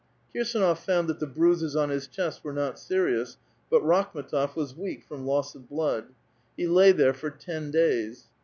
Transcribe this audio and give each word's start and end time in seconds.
Kirs&nof 0.33 0.79
found 0.79 1.07
that 1.09 1.19
the 1.19 1.27
bruises 1.27 1.75
on 1.75 1.89
his 1.89 2.07
chest 2.07 2.43
were 2.43 2.53
not 2.53 2.79
serious, 2.79 3.37
but 3.69 3.83
Rakhmetof 3.83 4.55
was 4.55 4.75
weak 4.75 5.03
from 5.03 5.27
loss 5.27 5.53
of 5.53 5.69
blood. 5.69 6.05
He 6.57 6.65
lay 6.65 6.91
there 6.91 7.13
for 7.13 7.29
ten 7.29 7.69
days. 7.69 8.25